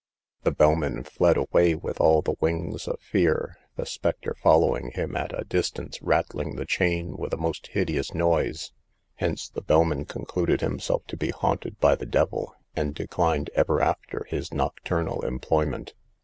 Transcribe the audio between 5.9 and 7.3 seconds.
rattling the chain